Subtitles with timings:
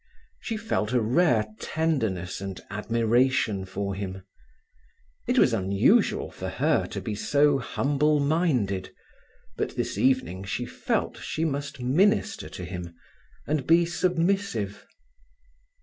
[0.39, 4.23] She felt a rare tenderness and admiration for him.
[5.27, 8.89] It was unusual for her to be so humble minded,
[9.57, 12.95] but this evening she felt she must minister to him,
[13.45, 14.87] and be submissive.